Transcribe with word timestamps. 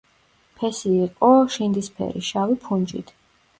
ფესი 0.61 0.93
იყო 1.01 1.29
შინდისფერი, 1.57 2.25
შავი 2.33 2.59
ფუნჯით. 2.67 3.17